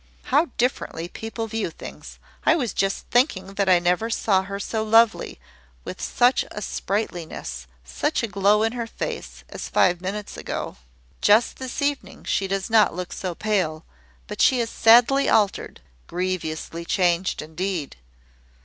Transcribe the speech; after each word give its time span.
"How 0.33 0.45
differently 0.57 1.07
people 1.07 1.45
view 1.45 1.69
things! 1.69 2.17
I 2.43 2.55
was 2.55 2.73
just 2.73 3.05
thinking 3.11 3.53
that 3.53 3.69
I 3.69 3.77
never 3.77 4.09
saw 4.09 4.41
her 4.41 4.59
so 4.59 4.81
lovely, 4.83 5.39
with 5.85 6.01
such 6.01 6.43
a 6.49 6.59
sprightliness, 6.59 7.67
such 7.83 8.23
a 8.23 8.27
glow 8.27 8.63
in 8.63 8.71
her 8.71 8.87
face, 8.87 9.43
as 9.49 9.69
five 9.69 10.01
minutes 10.01 10.37
ago." 10.37 10.77
"Just 11.21 11.57
this 11.57 11.83
evening, 11.83 12.23
she 12.23 12.47
does 12.47 12.67
not 12.67 12.95
look 12.95 13.13
so 13.13 13.35
pale; 13.35 13.85
but 14.25 14.41
she 14.41 14.59
is 14.59 14.71
sadly 14.71 15.29
altered 15.29 15.81
grievously 16.07 16.83
changed 16.83 17.39
indeed. 17.39 17.95